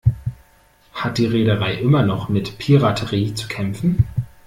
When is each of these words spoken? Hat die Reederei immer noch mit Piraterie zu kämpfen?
Hat 0.93 1.19
die 1.19 1.27
Reederei 1.27 1.75
immer 1.75 2.01
noch 2.01 2.27
mit 2.27 2.57
Piraterie 2.57 3.35
zu 3.35 3.47
kämpfen? 3.47 4.07